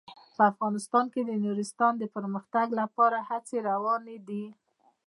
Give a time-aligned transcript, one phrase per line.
[0.35, 4.45] په افغانستان کې د نورستان د پرمختګ لپاره هڅې روانې دي.